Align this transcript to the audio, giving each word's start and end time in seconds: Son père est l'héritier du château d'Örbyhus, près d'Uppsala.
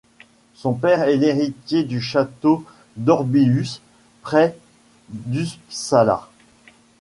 Son 0.55 0.73
père 0.73 1.03
est 1.07 1.15
l'héritier 1.17 1.83
du 1.83 2.01
château 2.01 2.65
d'Örbyhus, 2.97 3.81
près 4.23 4.57
d'Uppsala. 5.09 6.27